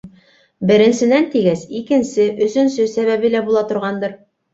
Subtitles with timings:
[0.69, 4.17] Беренсенән тигәс, икенсе-өсөнсө сәбәбе лә була торғандыр?